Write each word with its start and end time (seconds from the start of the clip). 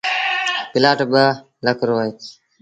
پلآٽ 0.71 0.99
ٻآ 1.11 1.25
لک 1.65 1.79
رو 1.87 1.95
اهي۔ 2.01 2.11